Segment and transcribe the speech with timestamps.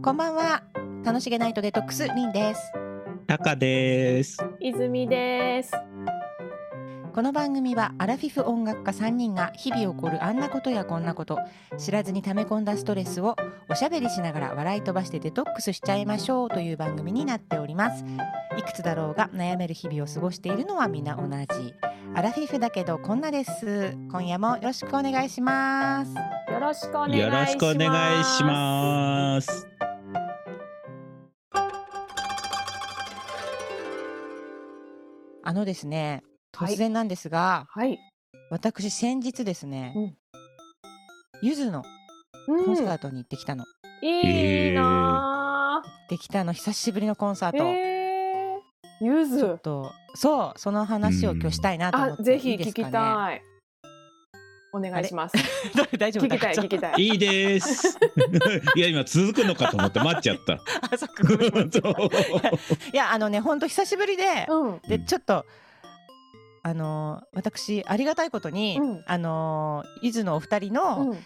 [0.00, 0.62] こんばんは。
[1.04, 2.72] 楽しげナイトデトックスリンです。
[3.26, 4.38] タカです。
[4.60, 5.72] 泉です。
[7.12, 11.40] この番組はアラフィフ音楽家3人が日々起こるあんなことやこんなこと
[11.78, 13.34] 知らずに溜め込んだストレスを
[13.68, 18.04] おしゃべりしながら笑い飛ばしてデトックスしちゃいましょうという番組になっております。
[18.56, 21.74] いくつだろうが悩める日々を過ごしているのは皆同じ。
[22.14, 23.96] アラフィフだけどこんなです。
[24.12, 26.14] 今夜もよろしくお願いします。
[26.14, 29.77] よろしくお願いします。
[35.48, 36.22] あのですね
[36.54, 37.98] はい突然なんですが、はい。
[38.50, 40.14] 私先日ですね、うん
[41.40, 41.82] ゆずの
[42.48, 43.64] うんコンサートに行ってきたの、
[44.02, 47.56] いいな行ってきたの久しぶりのコンサーぁ。
[47.56, 48.60] ト、えー、
[49.00, 49.58] ゆちょっず。
[49.62, 53.42] とそうその話を今日したいなと思っあ、てぜひ聞きいいですかねたい。
[54.72, 55.36] お願いします。
[55.98, 56.26] 大丈夫？
[56.26, 57.02] 聞きたい、だ聞きたい。
[57.02, 57.98] いいです。
[58.76, 60.54] いや今続くのかと思って待っちゃった。
[60.54, 61.22] あそっか
[62.92, 64.80] いやあのね本当久しぶりで、うん。
[64.88, 65.46] でちょっと
[66.62, 71.18] あのー私ありがたいことに、うんあのーゆずのお二人の、うん。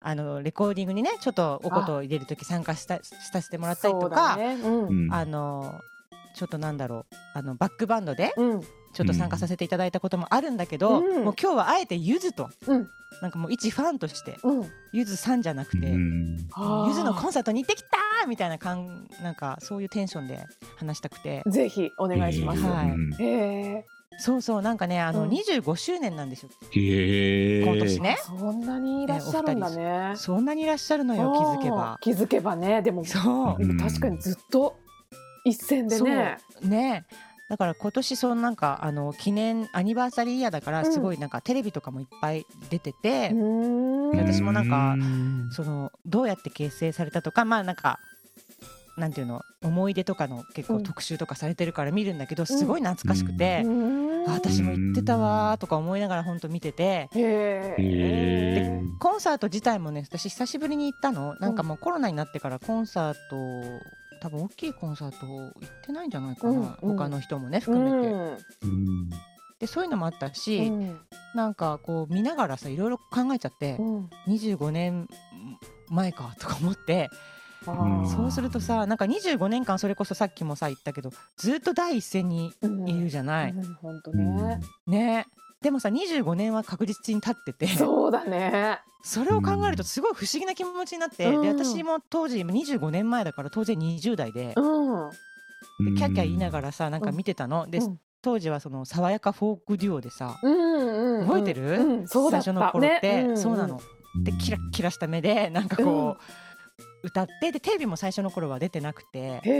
[0.00, 4.54] あのレコーディングにねちょっとおことを入れる時参加したさせてもらったりとか、だね。
[4.54, 4.86] うん。
[4.86, 5.80] うんあの
[6.36, 8.60] ちょっとなんだろうあのバックバンドでうん。
[8.96, 12.88] ちょっと参加させていただいたこともあるんだけど、うんもう今日はあえてゆずとうん。
[13.22, 14.66] なんかもう一ファンとしてうん。
[14.92, 16.36] ゆずさんじゃなくて、うん
[16.88, 20.38] ゆずのコンンサートに行ってきたーみたいな感なんかそういうテンションで
[20.78, 22.62] 話したくてぜひお願いします。
[22.62, 23.84] はいえ。
[24.18, 27.62] そうそうなんかねあの、うん25周年なんですよへえ。
[27.64, 30.12] 今年ねそんなにいらっしゃるんだね。
[30.16, 32.80] そんなにいらっしゃるのよ気づけばうん気づけばね。
[32.80, 34.78] でも、そうでも確かにずっと
[35.44, 36.38] 一線でね。
[36.62, 37.06] ね
[37.48, 40.92] だから今年そのなんかあの記念アニバーサリーイヤーだからうん。
[40.92, 44.10] すごいなんかテレビとかもいっぱい出てて、うーん。
[44.12, 45.48] で私もなんかうん。
[45.52, 48.00] そのどうやって結成されたとかまあなんか
[48.96, 54.28] なんていうの思い出とかの結構うん特集とかされてるから見るんだけどすごい懐かしくて、うん。
[54.28, 57.08] あ私も行ってたわーとか思いながら本当見てて。
[57.14, 58.80] へへえ。
[58.82, 61.36] ーコンサート自体もね私久しぶりに行ったの。
[61.38, 63.62] なんかもうコロナになってからコンサート
[64.26, 65.52] 多分大きいコンサート行っ
[65.84, 66.96] てないんじゃないかな、うんうん。
[66.96, 68.12] 他の人もねう含めて、ん
[68.62, 69.10] うん。
[69.60, 71.00] でそういうのもあったし、うん。
[71.34, 74.10] なんかこう見ながらさいろいろ考えちゃって、うん。
[74.26, 75.08] 25年
[75.88, 77.08] 前かとか思って
[77.64, 83.74] そうするとさなんか25年間それこそさっきもさ言ったけどずっと第一線にうんいるじゃない、うん。
[83.74, 84.36] 本当うん。
[84.36, 84.60] ね。
[84.86, 85.26] ね
[85.66, 87.66] でもさ25年は確実に経ってて。
[87.66, 88.78] そうだね。
[89.02, 91.42] それを考えるとすごい不思議な気持ちになって、うん。
[91.42, 95.10] で私も当時25年前だから当然20代で,、うん。
[95.10, 97.98] でキャッキャ言いながらさなんか見てたの、でうん。
[98.22, 101.26] 当時はその爽やかフォークデュオでさ、うんうん。
[101.26, 101.80] 覚えてる？
[101.80, 102.44] うんそうだった。
[102.44, 103.32] 最初の頃って、ね。
[103.32, 103.36] ん。
[103.36, 103.80] そうなの。
[104.22, 106.22] でキラッキラした目でなんかこう、
[107.02, 109.18] 歌ってでテレビも最初の頃は出てなくて。
[109.18, 109.52] へそう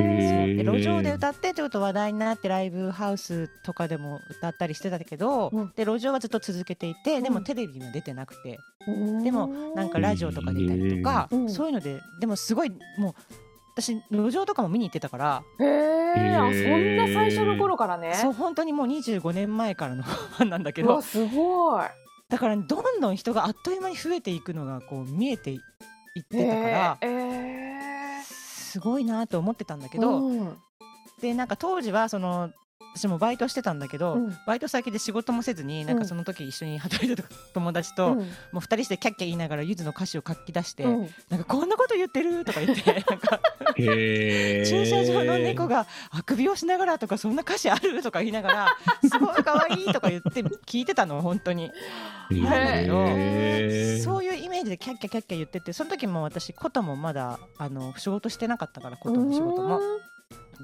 [0.00, 0.54] え。
[0.54, 13.14] で路上で歌ってちょっと話題になってライブハウスとかでも歌ったりしてたけど、うんで路上はずっと続けていてでもうんテレビには出てなくて、うんでもなんかラジオとか出たりとか、うんそういうのででもすごいもう
[13.76, 16.34] 私路上とかも見に行ってたから、へえ。
[16.34, 18.14] あそんな最初の頃からね。
[18.14, 21.84] そう本当にもう25年前からの ファンなんだけどすごい。
[22.28, 22.62] だからど
[22.96, 25.56] んどん人があっという間に増えていくのがこう見えて
[26.18, 28.22] いってたから、へえ。
[28.22, 30.56] すごいなと思ってたんだけど、うん
[31.20, 32.52] でなんか当時はその
[32.98, 34.38] 私もバイトしてたんだけど、うん。
[34.46, 38.18] バイト先で仕事もせずになんかその時一緒に働いてた友達と、うん。
[38.18, 38.24] も
[38.56, 41.10] う二人してキャッキャ言いながらゆずの歌詞を書き出して、うん。
[41.30, 43.40] なんかこんなこと言ってるとか言って なんか
[43.76, 48.76] 駐車場の猫があくびをしながらとかそんな歌詞あるとか言いながら
[49.08, 51.70] すごい可愛いとか言って聞いてたの本当に。
[52.30, 52.42] なん。
[52.42, 59.80] だけどそういうイメージでキャッキャキャッキャ言っててその時も私琴もまだあの仕事してなかったから琴の仕事も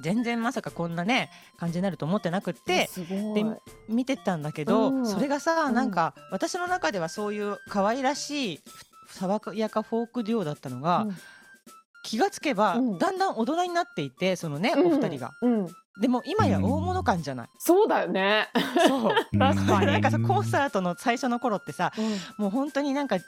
[0.01, 2.89] 全然まさかこんなね感じになると思ってなくって
[3.35, 3.45] で
[3.89, 5.07] 見てたんだけど、うん。
[5.07, 5.91] それがさ、うんなん。
[5.91, 8.61] か私の中ではそういう可愛らしい
[9.09, 11.17] 爽やかフォークデュオだったのが、うん。
[12.03, 12.99] 気がつけば、うん。
[12.99, 14.87] だんだん大人になっていてそのね、うん。
[14.87, 15.33] お二人が。
[15.43, 15.69] うん。
[16.01, 17.49] でも今や大物感じゃない？
[17.59, 18.49] そうだよね。
[18.89, 19.15] そう。
[19.39, 19.87] 確かに。
[19.87, 22.45] なんかさコンサートの最初の頃ってさうん。
[22.45, 23.19] もう本当になんか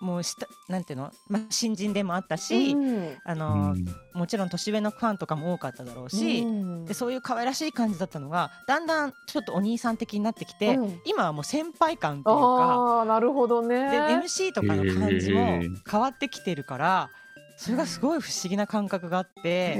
[0.00, 3.18] もうしたなんていうの、まあ、新人でもあったし、うん。
[3.22, 3.76] あの
[4.14, 6.84] もちろん年上のファンとかも多かっただろうし、うん。
[6.86, 11.00] でそういう可愛らしい感じだったのがだんだんちょっとお兄さん的になってきて、うん。
[11.04, 13.90] 今はもう先輩感っていうかああなるほどね。
[13.90, 15.60] で MC とかの感じも
[15.90, 17.10] 変わってきてるから
[17.58, 19.74] それがすごい不思議な感覚があって、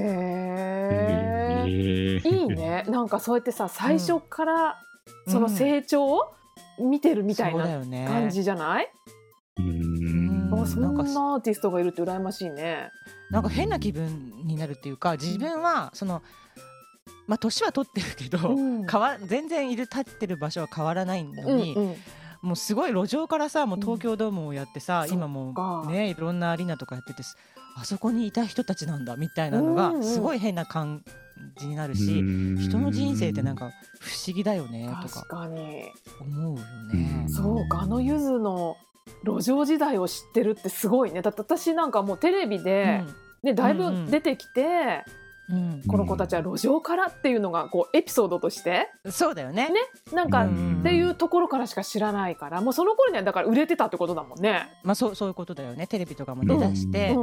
[1.67, 2.85] いいね。
[2.89, 4.79] なんかそうやってさ最初から
[5.29, 5.51] そのうん。
[5.51, 6.35] 成長を
[6.79, 7.65] 見てるみたいな
[8.07, 8.93] 感じじゃない？
[9.61, 12.91] うーんそんなんかなアーティストがいるって羨ましいね。
[13.31, 16.23] なんか変な気分になるっていうか自分はその
[17.27, 18.87] まあ年は取ってるけど、うん。
[18.87, 21.97] 変わ全然いる立ってる場所は変わらないのに、うんうん。
[22.43, 27.23] もうすごい路上からさもう東京ドームをやってさ、うん今もねいろんなアリーナとかやってて
[27.77, 30.05] あそこにいた人たちなんだみたいなのがうんうん。
[30.05, 31.05] すごい変な感
[31.59, 32.23] じになるし、
[32.59, 33.71] 人の人生ってなんか
[34.01, 35.49] 不思議だよねと確か。
[36.21, 37.27] 思うよね。
[37.29, 38.77] そうかあのゆずの
[39.25, 41.23] 路上時代を知ってるってすごいね。
[41.23, 43.05] だって私なんかもうテレビで、
[43.43, 45.05] ねだいうんうんぶ出てきて、
[45.51, 45.83] うん。
[45.87, 48.89] この子たちは路上からっていうのがこうエピソードとして。
[49.05, 49.69] うんそうだよね。
[49.69, 49.75] ね。
[50.13, 50.81] なんか、うん。
[50.81, 54.69] っていうところからしか知らないからもうその頃にはだから売れてたってことだもんね。
[54.83, 55.87] まあそうそういうことだよね。
[55.87, 57.15] テレビとかも出だして。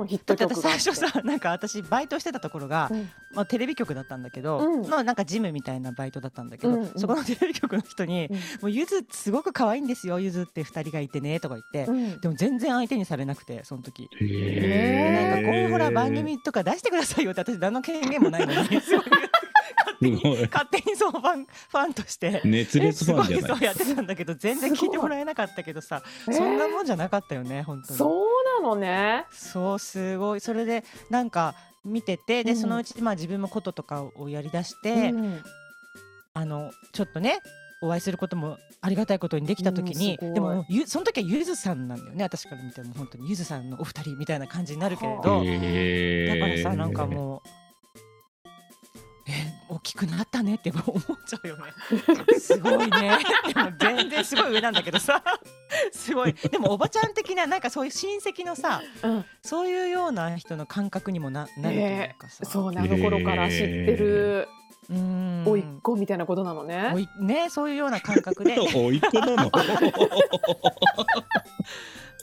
[0.61, 3.09] 最初さなんか私バイトしてたところが、うん。
[3.33, 4.81] まあ、テレビ局だったんだけど、うん。
[4.83, 6.81] のなんかジムみたいなバイトだったんだけど、うん。
[6.81, 6.91] うん。
[6.95, 11.21] そこのテレビ局の人にうん「もうゆずすごく可愛いんですよゆずって2人がいて。
[11.21, 12.19] ね」とか言って、うん。
[12.19, 14.03] でも全然相手にされなくてその時。
[14.03, 15.31] へへー。
[15.31, 18.81] なんかこういうほら番組とか出してくださいよって私何の権限もないのに。
[18.81, 19.05] すごい。
[19.99, 22.41] 勝手にそうファンファンとして。
[22.45, 23.41] 熱烈ファンじゃない？
[23.41, 26.03] すごいそうやってたんだけど全然聞いてもらえなかったけどさ。
[26.27, 26.33] えー？
[26.35, 27.97] そんなもんじゃなかったよね本当に。
[27.97, 29.25] そうなのね。
[29.31, 30.39] そうすごい。
[30.39, 32.57] それでなんか見ててで、うん。
[32.57, 35.41] そのうちまあ自分もこととかをやりだして、うん。
[36.33, 37.39] あのちょっとね
[37.81, 42.93] お会いすることもありがたいことにできた時に、うんでもゆその時はゆずさんなんだよね私から見ても。
[42.93, 47.49] 本当にゆずさんのお二人みたいな感じになるけれど、だからさなんかもう。
[49.77, 50.83] え大きくなったねって思っ
[51.27, 51.63] ちゃうよね。
[52.39, 53.17] すごいね。
[53.53, 55.23] でも全然すごい上なんだけどさ。
[55.91, 56.33] すごい。
[56.33, 62.45] でもおばちゃん的ななんかそういう親戚のさ、うんそういうような人の感覚にもななるというかさ。
[62.45, 63.65] そうねあの頃から知って
[63.95, 64.47] る
[64.89, 65.43] うーん。
[65.45, 66.91] 甥っ子みたいなことなのね。
[66.93, 69.51] おいねそういうような感覚で おいっ子なの？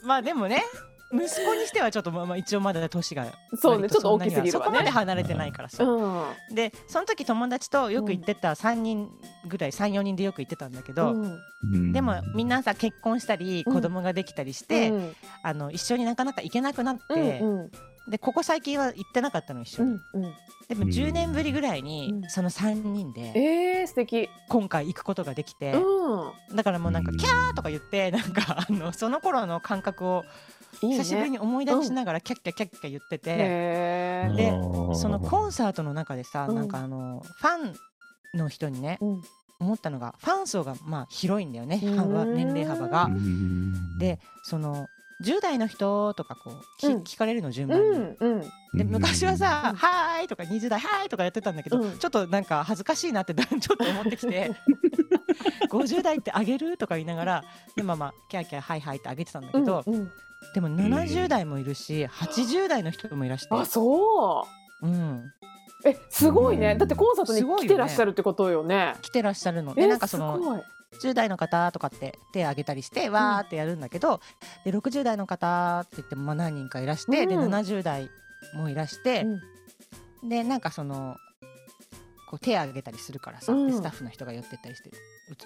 [0.03, 0.63] まあでもね
[1.11, 4.51] 息子にしてはちょっとまあまあ一応まだ年がそうね割ちょっと大きすぎるわね。
[4.51, 6.01] そこまで離れてないからさ、う
[6.51, 6.55] ん。
[6.55, 9.09] でその時友達とよく行ってた3人
[9.47, 11.91] ぐらい34人でよく行ってたんだけど、うん。
[11.91, 15.15] でもみんなさ結婚したりうん子供ができたりして、うん。
[15.43, 17.71] あの一緒になかなか行けなくなって、うんうん
[18.07, 20.33] でここ最近は行ってなかったの一緒に、うんうん。
[20.67, 22.29] でも10年ぶりぐらいにうん。
[22.29, 24.29] その3人でえー、素敵。
[24.49, 26.55] 今回行くことができて、うん。
[26.55, 27.17] だからもうなんかうん。
[27.17, 30.23] キャーとか言ってなんかあのその頃の感覚を。
[30.81, 34.35] 久しぶりに思い出しながらキャッキャキャッキャ言ってて、へー。
[34.35, 34.51] で
[34.97, 36.55] そのコンサートの中でさ、うん。
[36.55, 37.57] なんかあのファ
[38.35, 39.21] ンの人にねうん。
[39.59, 41.79] 思ったのがファン層がまあ広いんだよね。
[41.81, 43.05] 年齢幅が。
[43.05, 43.09] う。
[43.11, 43.97] ん。
[43.97, 44.87] でその
[45.23, 47.03] 10代の人とかこうき、うん。
[47.03, 47.97] 聞かれるの順う番に。
[47.97, 48.41] んうん。
[48.77, 51.97] で昔はさ「うんはーい」とか20代「はーい」とかやってたんだけど、うん。
[51.97, 54.51] ちょっとなんか恥ずかしいなってだん ちょっと思ってきて
[55.71, 56.77] 50代ってあげる？
[56.77, 57.43] とか言いながら
[57.75, 60.11] でまあまあキャーキャーはいはいってあげてたんだけど、うんうん。
[60.53, 64.45] でも70代もいるし80代の人もいらして、あそ
[64.81, 64.87] う。
[64.87, 65.33] ん、う。
[65.85, 66.75] えすごいね。
[66.75, 67.63] だってコンサートすごいよね。
[67.63, 68.95] に来てらっしゃるってことよね。
[69.01, 69.73] 来てらっしゃるの。
[69.75, 70.61] えでなんかそのすごい
[71.01, 74.21] 10代の方とかって手挙げたりしてわーってやるんだけど、
[74.63, 77.53] で60代の方って言ってもまあ何人かいらして、でうん。
[77.53, 78.09] 70代
[78.55, 79.25] もいらして、
[80.23, 81.17] でなんかその
[82.29, 83.67] こう手挙げたりするからさ、うん。
[83.67, 84.91] でスタッフの人が寄ってったりして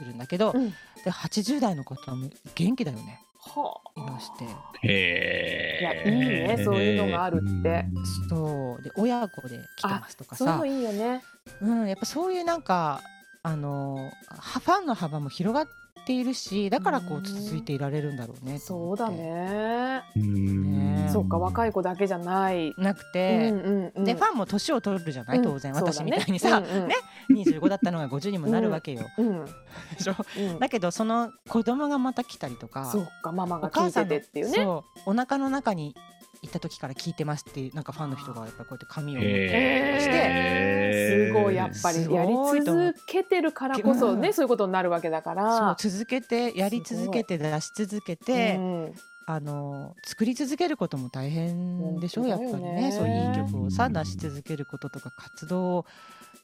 [0.01, 0.63] 映るんだけど、うん。
[0.63, 3.21] うんで80代の方も元気だよね。
[3.39, 4.01] はあ。
[4.01, 4.45] いらして。
[4.87, 7.85] へいやいいねそういうのがあるって。
[8.29, 8.83] そう。
[8.83, 10.57] で親子で来てますとかさ。
[10.57, 11.23] そういうのいいよね。
[11.61, 13.01] うん、やっぱそういうなんか
[13.43, 15.67] あのはファンの幅も広がっ
[16.05, 20.01] ているしだからこううん続いていられるんだろうねとそうだね。
[20.15, 22.73] ねそうか若い子だけじゃない。
[22.77, 24.03] なくうて、んうんうん。
[24.05, 25.43] でファンも年を取るじゃない、うん。
[25.43, 26.87] 当然そうだね私みたいにさ、うんうん。
[26.87, 26.95] ね
[27.31, 29.51] 25だったのが50にもなるわけよ、うんで
[29.99, 30.15] しょ？
[30.37, 30.59] うん。
[30.59, 34.53] だけどその子供がまた来たりとかそうかママおが聞いて母さんのてっていうね。
[34.55, 35.95] そうお腹の中に
[36.41, 42.33] いた時から聞いてますっていうなんかファンの人がやっぱりこうやって紙を持ってへしてすごいやっぱりやり
[42.65, 44.31] 続けてるからこそね、う。
[44.31, 45.75] んそういうことになるわけだから。
[45.79, 48.93] 続けてやり続けて出し続けて、うん。
[49.25, 52.91] あの作り続けることも大変でしょ、やっぱりね。
[52.91, 55.85] そういい曲をさ出し続けることとか活動を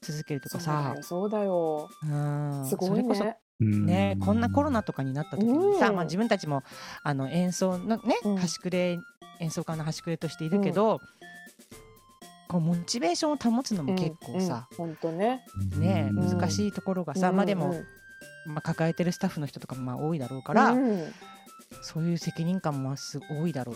[0.01, 1.89] 続けるとそうだかさよそうだよ。
[2.03, 2.65] うん。
[2.67, 3.37] すごいそれこそね。
[3.59, 6.63] ねこんなコロナとかになった時にさ、うんまあ、自分たちも
[7.03, 8.37] あの演奏のね、うん。
[8.37, 8.99] 端くれ
[9.39, 10.99] 演奏家の端くれとしているけど、
[12.47, 15.45] こうモチベーションを保つのも結構さ、本当ね。
[15.77, 16.39] ねうん。
[16.39, 17.75] 難しいところがさ、まあでも、
[18.45, 21.13] まあ、抱えてるスタッフの人とかもまあ多いだろうから、うん。
[21.81, 23.75] そういう責任感もまあす多いだろう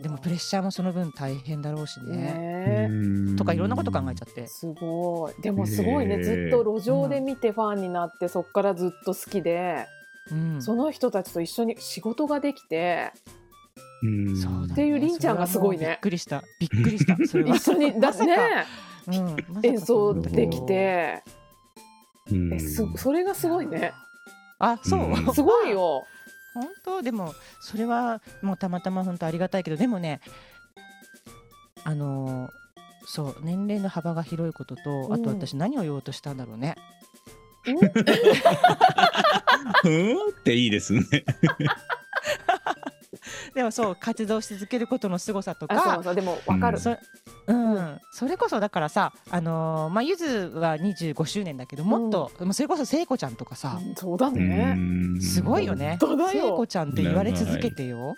[0.00, 2.88] でもプレッシャーもその分大変だろうしね。
[2.88, 4.46] ねとかいろんなこと考えちゃって。
[4.46, 5.42] すごい。
[5.42, 9.86] でもすごいね、ずっと路上で見てファンになって、そっからずっと好きで、
[10.30, 13.12] うん、その人たちと一緒に仕事ができて
[14.02, 14.36] うん。
[14.36, 15.86] そうっていうりんちゃんがすごいね。
[15.86, 16.42] びっくりした。
[16.58, 17.16] びっくりした。
[17.26, 17.56] それは。
[17.56, 18.26] 一緒にだまさか。
[18.26, 18.36] ね。
[19.08, 19.14] うん。
[19.14, 19.60] まさか。
[19.64, 21.22] 演奏できて、
[22.30, 22.54] うん。
[22.54, 23.92] えすそれがすごいね。
[24.58, 25.34] あそう、うん。
[25.34, 26.04] すごいよ
[26.54, 27.02] 本当？
[27.02, 30.20] でもそれはもうたまたま本当ありがたいけどでもね
[31.84, 32.50] あのー
[33.06, 35.12] そう年齢の幅が広いことと、うん。
[35.14, 36.76] あと私何を言おうとしたんだろうね。
[37.66, 37.76] うん？
[40.30, 41.02] っていいですね。
[43.54, 46.82] でもそう活動し続けることの凄さとあそうかそうでもわかる、うん。
[46.82, 46.96] そ
[47.50, 55.20] うん、それこそだからさあのーまあゆずは25周年だけどもっと、もうそれこそ聖子ちゃんとかさ、うんそうだうね、ん。
[55.20, 55.98] すごいよね。
[56.00, 58.14] 聖子ちゃんって言われ続けてよ、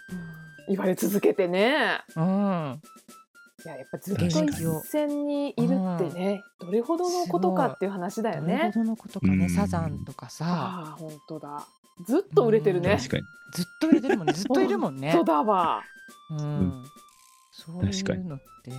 [0.69, 2.01] 言われ続けてね。
[2.17, 2.81] うん、
[3.65, 4.33] いややっぱずっと一
[4.85, 9.51] 線にいるってね、どれほどのことかっていう話だよどれねほどのことかね、うん。
[9.51, 10.45] サザンとかさ。
[10.47, 11.67] ああ本当だ。
[12.07, 12.97] ずっと売れてるね。
[12.97, 13.23] 確かに。
[13.55, 14.33] ずっと入れてるもんね。
[14.33, 15.13] ずっといるもんね。
[15.13, 15.83] そうだわ。
[16.31, 16.85] うん、
[17.53, 18.23] そう確かに。
[18.23, 18.73] いうのって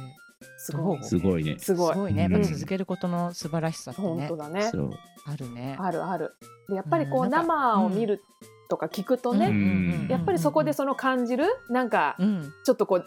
[0.57, 1.03] すごい。
[1.03, 1.55] すごいね。
[1.59, 1.93] すごい。
[1.93, 2.23] すごいね。
[2.23, 4.07] やっぱうん続けることの素晴らしさってね。
[4.07, 4.61] 本当、だね。
[4.63, 4.91] そう。
[5.25, 5.75] あるね。
[5.79, 6.35] あるある。
[6.69, 8.21] でやっぱりこう生を見る
[8.69, 10.07] とか聞くとね、うん。
[10.09, 12.53] やっぱりそこでその感じるなんかうん。
[12.65, 13.05] ちょっとこう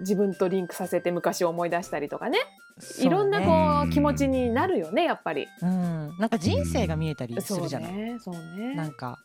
[0.00, 2.38] 自分とリンクさせて昔を思い出したりとかね。
[2.78, 3.90] そういろんなねこううん。
[3.90, 5.46] 気持ちになるよねやっぱり。
[5.62, 8.74] うん、なんか人生が見えたりすそうるじゃない、ねそうね。
[8.74, 9.18] なんか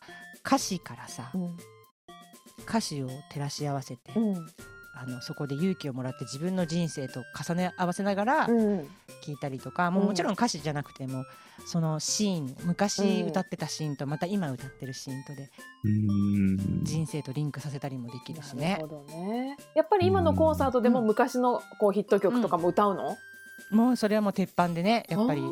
[0.46, 1.56] 歌詞からさうん。
[2.68, 4.46] 歌詞を照らし合わせて、うん
[4.92, 8.88] あのそこで勇気をもらって自分の人生と重ね合わせながらうん。
[9.24, 10.08] 聞いたりとか、もううん。
[10.08, 11.24] もちろん歌詞じゃなくても
[11.66, 13.28] そのシーン昔うん。
[13.28, 15.50] 歌ってたシーンとまた今歌ってるシーンとで
[15.84, 16.84] うん。
[16.84, 18.72] 人生とリンクさせたりもできるしね。
[18.72, 19.56] なるほどね。
[19.74, 23.16] やっぱり今のコンサートでも昔のこうヒット曲とかも歌うの？
[23.70, 25.42] もうそれはもう鉄板でねやっぱり。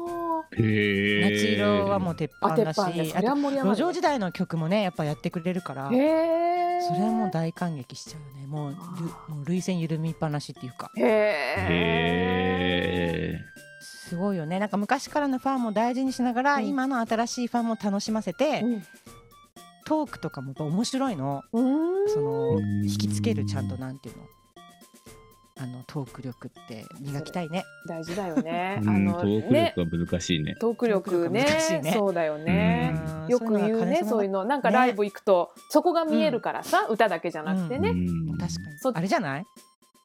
[0.50, 0.62] 夏
[1.54, 5.90] 色はもう鉄板だし路上時代の曲もねやっぱやってくれるから。
[6.80, 8.46] それはもう大感激しちゃうね。
[8.46, 10.90] もうもう涙腺緩みっぱなしっていうか。
[10.96, 11.56] へえ。
[11.70, 13.40] へ
[13.80, 14.58] すごいよね。
[14.58, 16.66] なんか昔からのファンも大事にしながら、うん。
[16.66, 18.82] 今の新しいファンも楽しませて、うん。
[19.86, 21.42] トークとかも面白いの。
[21.52, 22.08] うん。
[22.08, 24.22] そのうん引きつけるちゃんとなんていうの
[25.60, 27.64] あのトーク力って磨きたいね。
[27.88, 28.78] 大事だよね。
[28.82, 28.88] ー。
[28.88, 30.54] あうんのトークね力が難しいね。
[30.60, 31.46] トーク力ね。
[31.92, 32.94] そうだよね。
[33.24, 33.28] うん。
[33.28, 34.44] よく言うねそういうの。
[34.44, 37.90] なんかライブ行くとそこが見えるからさ歌だけじゃなくてね。
[37.90, 38.78] うん確かに。
[38.78, 39.44] そあれじゃない？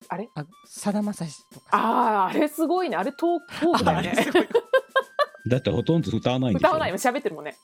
[0.09, 0.27] あれ？
[0.35, 1.77] あさだまさしとかさ。
[1.77, 2.97] あああれすごいね。
[2.97, 4.13] あれトークトークだよね。
[5.47, 6.53] だってほとんど歌わない。
[6.53, 6.97] 歌わないよ。
[6.97, 7.55] 喋ってるもんね。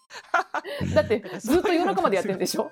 [0.94, 2.72] だってずっと夜中までやってるんでしょ。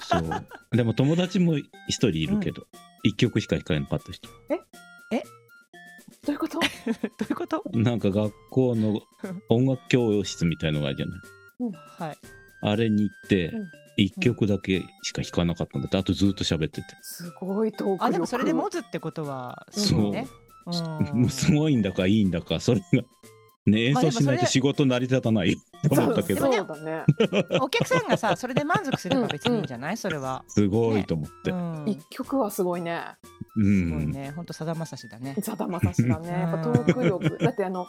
[0.00, 0.76] そう。
[0.76, 2.66] でも友達も一人いるけど、
[3.04, 4.28] 一曲しか弾かなかった人。
[6.26, 6.58] どういうこと？
[6.58, 6.66] ど
[7.20, 7.62] ういうこと？
[7.74, 9.00] なんか学校の
[9.50, 11.20] 音楽教室みたいのがあるじゃない。
[12.06, 12.18] はい
[12.62, 13.68] あれに行ってうん、
[13.98, 16.86] 一曲だけしか弾かなかったんだって、あとずっと喋ってて。
[17.02, 18.04] すごいトーク力。
[18.06, 20.26] あでもそれで持つってことはそうね
[21.14, 23.02] うんすごいんだかいいんだか、それが。
[23.66, 27.04] ね、演奏しないと仕事成り立たないよって思ったけど、そうそうだね。
[27.62, 29.96] お客さんがさそれで満足すれば別にいいんじゃない？
[29.96, 31.50] それは、すごいと思って。
[31.50, 33.00] うん、一曲はすごいね。
[33.56, 34.10] うすごいん。
[34.10, 34.32] ね。
[34.36, 35.34] 本当さだまさしだね。
[35.40, 36.28] さだまさしだね。
[36.28, 37.38] やっぱトーク力。
[37.42, 37.86] だってあの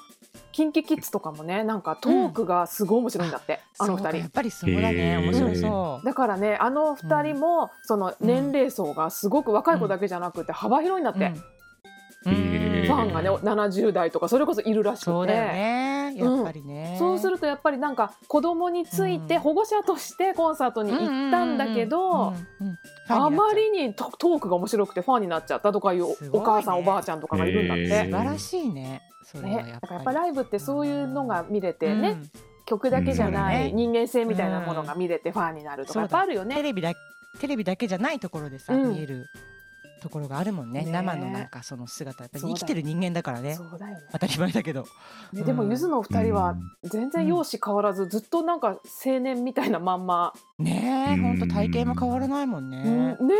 [0.53, 4.03] キンキキッズとかもねなんかトークがすごい面白いんだって、あの二人。
[4.03, 4.31] そうかやっ。
[4.31, 4.95] ぱりそうだね。
[4.95, 5.21] へー。
[5.21, 6.05] 面白そう。
[6.05, 11.33] だからねあの二人も、その年齢層がすごく若い子だけじゃなくて幅広いんだって、
[12.27, 12.33] うん。
[12.33, 15.05] へーファンがね70代とかそれこそいるらしくて。
[15.05, 16.13] そうだよね。
[16.15, 19.41] やっぱりね、そうするとやっぱりなんか子供についてうん。
[19.41, 22.77] 保護者としてコンサートに行ったんだけど、うんうんうんうん
[23.07, 27.87] あまりにトトークが面白くてファンになっちゃったとかいうお母さんおばあちゃんとかがいるんだって。
[27.87, 29.01] 素晴らしいね。
[29.23, 32.31] それはね、だからやっぱライブってそういうのが見れてね、うん。
[32.65, 33.75] 曲だけじゃないうん。
[33.75, 36.55] 人間性みたいなものが見れてファンになるとかやっぱあるよね。
[36.55, 36.93] テレビだ
[37.39, 38.89] テレビだけじゃないところでさ、うん。
[38.95, 39.27] 見える
[40.05, 40.83] ところがあるもんね。
[40.85, 40.91] ね。
[40.91, 43.55] 生のなんかその姿やっぱり生きてる人間だからね。
[43.55, 44.03] そうだよね。
[44.11, 44.85] 当たり前だけど。
[45.33, 51.21] ねでもゆずのお二人は全然容姿変わらずずっとなんか青年みたいなまんま、ねえうん。
[51.23, 53.27] ほんと体型も変わらないもんね、うん。
[53.27, 53.35] ね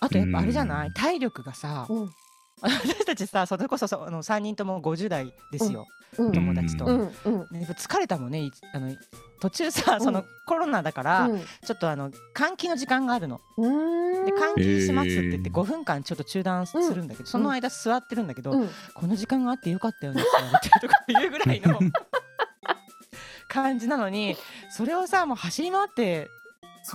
[0.00, 0.92] あとやっぱあれじゃない？
[0.92, 2.10] 体力がさえ、うん
[2.62, 5.86] 私たちさそれこそそあの3人とも50代ですよ、
[6.18, 6.32] うん。
[6.32, 7.12] 友達と、うん。
[7.24, 7.46] うん。
[7.50, 8.96] ね疲れたもんねいあの
[9.40, 11.30] 途中さそのコロナだから、
[11.64, 13.40] ちょっとあの換気の時間があるの。
[13.56, 14.26] うん。
[14.26, 15.54] で換気しますって言ってへー。
[15.54, 18.70] 5分間ちょっと中断するんだけど、その間座ってるんだけど、うん。
[18.94, 21.78] この時間があってよかったよねってとかいうぐらいの
[23.48, 24.36] 感じなのに
[24.70, 26.28] それをさもう走り回って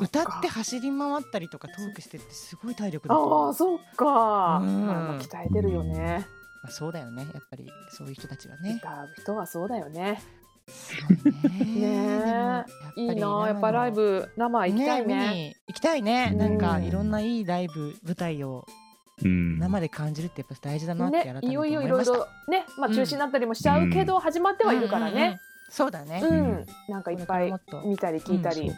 [0.01, 4.87] 歌って走り回ったりとかトークしてってすごい体力だとああそっか、うん。
[4.87, 6.25] ま鍛えてるよね。
[6.63, 7.27] まあそうだよね。
[7.33, 8.79] やっぱりそういう人たちはね。
[8.81, 10.21] 歌う人はそうだよね。
[11.65, 12.65] ね。
[12.97, 13.01] え。
[13.01, 15.15] いいなやっぱライブ生行きたいね。
[15.15, 16.37] 見に行きたいね、うん。
[16.37, 18.65] なんかいろんないいライブ舞台を
[19.23, 19.59] うん。
[19.59, 22.95] 生で感じるってやっぱ大事だなって改めてねいよいよ思いろいろねまあうん。
[22.95, 25.31] 中止になったりもしちゃうけど始まってはいるからうんうんうん。
[25.31, 27.81] ねそうだね、うん、うんなんかいっぱいからもっと。
[27.87, 28.69] 見たり聞いたり。
[28.69, 28.75] うん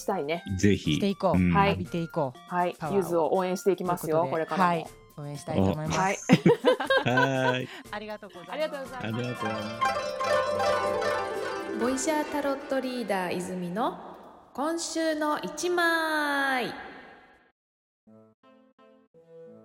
[0.00, 0.42] したいね。
[0.56, 0.94] ぜひ。
[0.94, 1.52] していこう、ん。
[1.52, 1.70] はい。
[1.70, 2.76] 浴びていこはい。
[2.92, 3.32] ゆずを。
[3.32, 4.36] 応援していきうますよというとで。
[4.36, 4.68] ことれからも。
[4.68, 4.86] はい。
[5.18, 6.16] 応援したいと思います、はい。
[6.16, 7.68] はーい。
[7.90, 8.52] ありがとうございます。
[8.52, 9.66] ありがとうございありがとうございます。
[11.80, 13.98] ボイシャータロットリーダー泉の
[14.54, 16.72] 今週の一枚。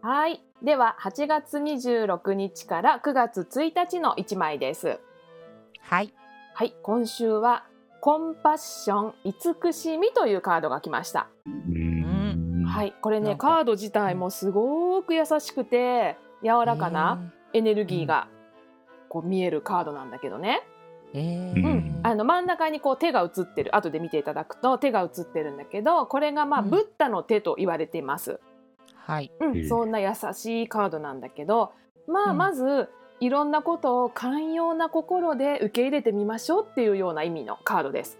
[0.01, 0.42] はい。
[0.63, 5.00] では8月26日から9月1日の1枚です。
[5.82, 6.13] はい。
[6.54, 6.75] はい。
[6.84, 7.65] 今週は
[8.05, 11.27] コンパッション慈しみというカードが来ました。
[11.47, 12.63] うん。。
[12.63, 12.89] はい。
[12.89, 18.27] いこれねカード自体もすごく優しくて柔らかなエネルギーが
[19.09, 20.62] こう見えるカードなんだけどね、
[21.15, 21.55] えー。
[21.55, 21.65] ううん。
[21.77, 26.69] ん、あの真ん中にこう手が映ってる後で見ていただくと手が映ってるんだけどこれがまあうん。
[26.69, 28.39] ブッダの手と言われています、
[28.97, 29.31] はい。
[29.39, 29.67] うん。
[29.67, 31.74] そんな優しいカードなんだけど
[32.07, 32.38] まあうん。
[32.38, 32.88] まず
[33.25, 38.20] いろんなことを寛容な心で受け入れてみましょうっていうような意味のカードです。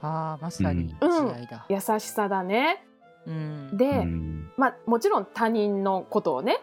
[0.00, 1.34] あーまさにうん。
[1.68, 2.82] 優しさだね。
[3.26, 3.76] うん。
[3.76, 4.50] で、うん。
[4.56, 6.60] まあもちろん他人のことをね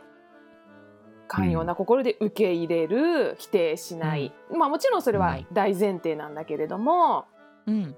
[1.27, 7.25] 寛容な心で受け入れる、否定しない、まあもちろんそれははい大前提なんだけれども、
[7.67, 7.95] うん。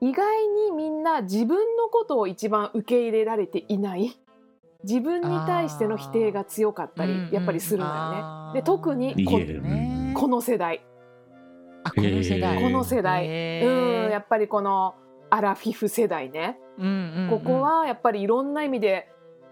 [0.00, 4.16] 意外にみんな自分のことを一番受け入れられていない
[4.84, 8.60] 自分に対しての否定が強かったりやっぱりするんだよね。
[8.60, 10.12] で特にこね。
[10.16, 10.84] この世代、
[11.84, 12.62] あこの世代。
[12.62, 13.26] この世代。
[13.26, 14.94] へうん、やーっぱりこの
[15.30, 17.30] アラフィフ世代ね、うんうんうん。
[17.30, 19.08] ここはやっぱりいろんな意味で、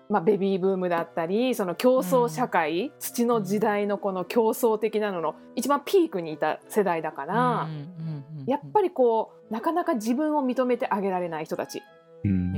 [0.09, 8.47] まあ、ベビーブームだったりその競争社会、土の時代のこの競争的なのの一番ピークにいた世代だから、うんうんうんうん。
[8.47, 11.83] やっぱりこうなかなか自分を認めてあげられない人たち、
[12.25, 12.53] うん、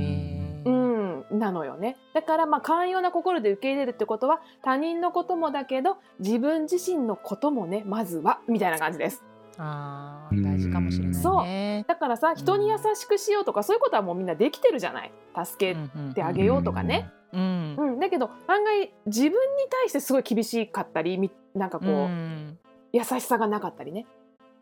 [1.41, 1.97] なのよね。
[2.13, 9.23] だからまあ寛容な心で受け入れるってことは他人のこともだけど自分自身のこともねまずはみたいな感じです。
[9.57, 11.19] あー大事かもしれないね。
[11.21, 11.87] そう。
[11.87, 15.11] だからさ人に優しくしようとかそういうことはもうみんなできてるじゃない。
[15.45, 19.37] 助けてあげようとかね、うんうん、だけど案外自分に
[19.69, 22.57] 対してすごい厳しかったりみなんかこう、うん。
[22.93, 24.05] 優しさがなかったりね、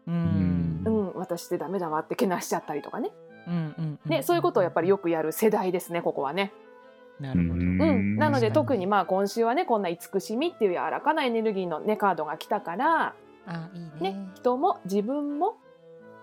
[0.07, 0.83] うん。
[0.85, 3.11] うん、私ってダメだわってけなしちゃったりとかね。
[3.47, 3.99] うんうん。
[4.05, 6.51] ね、そういうことをやっぱりよくやる世代ですねここはね。
[7.19, 7.53] なるほど。
[7.53, 7.81] うん。
[7.81, 14.11] うん、なので特にまあ今週はねこんな慈しみっていう柔らかなエネルギーのねカードが来たから、あいいね。
[14.13, 15.57] ね人も自分も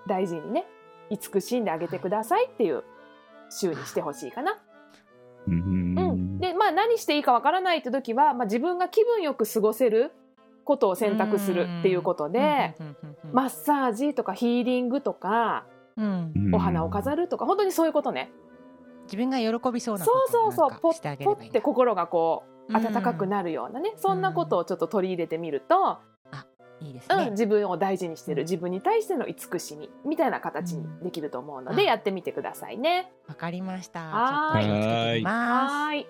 [0.09, 0.67] 大事にね
[1.11, 2.85] 慈しんであげてくださいっていう
[3.51, 4.59] 週にしてほしいかな。
[5.47, 5.99] うん。
[5.99, 10.13] うん、でまあ何していいかわからないって時は、まあ、自分が気分よく過ごせる
[10.65, 12.75] ことを選択するっていうことで、
[13.33, 15.65] マッサージとかヒーリングとか
[15.97, 18.31] うんお花を飾るとか本当にそういうことね。
[19.07, 22.77] 自分が喜びそうなそことうそうそうポをなんかしてあげれッポばいいって心がこううん。
[22.77, 25.99] 温かくなるようなね、そんなことをちょっと取り入れてみると、
[26.79, 28.43] いいですうんね自分を大事にしてる。
[28.43, 28.47] うん。
[28.47, 29.89] 自分に対しての慈しみ。
[30.05, 31.89] みたいな形にできると思うので、うん。
[31.89, 33.13] やってみてくださいね。
[33.27, 34.01] わかりました。
[34.01, 36.07] はい。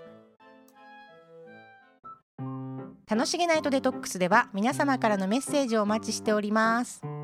[3.09, 7.15] 楽しげナイトデトックスでは皆様からのメッセージをお待ちしております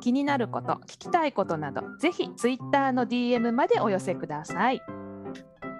[0.00, 4.82] 気になること聞きたいことなどぜひツイッターの DM までお寄せください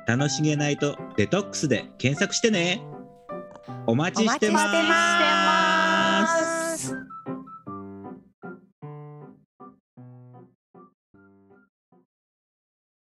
[0.06, 2.80] 楽しげないとデトックスで検索してね。
[3.86, 4.64] お待ちしてます。
[4.64, 5.45] お待ちしてます